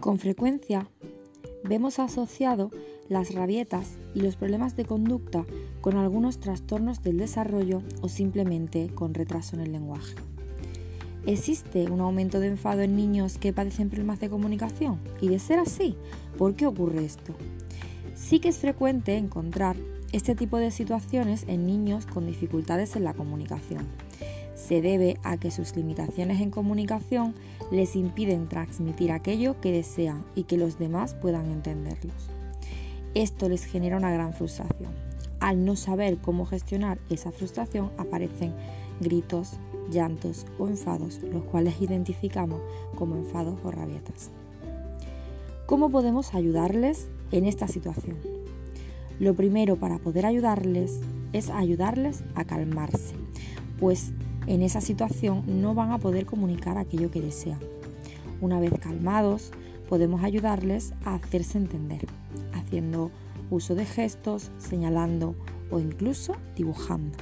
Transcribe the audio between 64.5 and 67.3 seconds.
señalando o incluso dibujando.